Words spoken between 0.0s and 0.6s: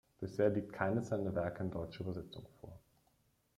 Bisher